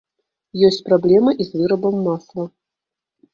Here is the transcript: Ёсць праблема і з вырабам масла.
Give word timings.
Ёсць 0.67 0.79
праблема 0.87 1.31
і 1.41 1.47
з 1.49 1.61
вырабам 1.61 1.95
масла. 2.07 2.49